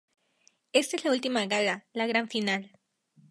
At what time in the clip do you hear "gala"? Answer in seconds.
1.45-1.85